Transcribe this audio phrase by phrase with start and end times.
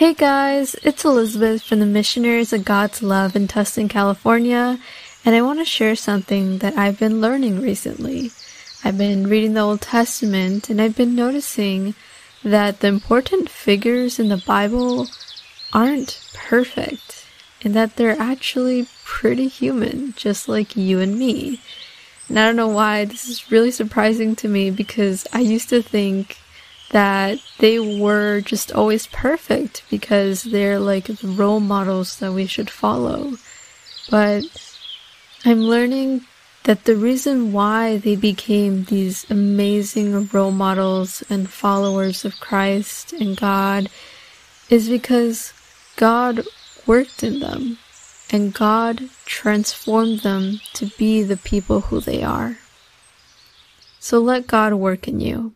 [0.00, 4.78] Hey guys, it's Elizabeth from the Missionaries of God's Love in Tustin, California,
[5.26, 8.30] and I want to share something that I've been learning recently.
[8.82, 11.94] I've been reading the Old Testament and I've been noticing
[12.42, 15.06] that the important figures in the Bible
[15.74, 17.26] aren't perfect
[17.60, 21.60] and that they're actually pretty human, just like you and me.
[22.26, 25.82] And I don't know why this is really surprising to me because I used to
[25.82, 26.38] think
[26.90, 32.70] that they were just always perfect because they're like the role models that we should
[32.70, 33.34] follow.
[34.10, 34.44] But
[35.44, 36.22] I'm learning
[36.64, 43.36] that the reason why they became these amazing role models and followers of Christ and
[43.36, 43.88] God
[44.68, 45.52] is because
[45.96, 46.42] God
[46.86, 47.78] worked in them
[48.30, 52.58] and God transformed them to be the people who they are.
[53.98, 55.54] So let God work in you.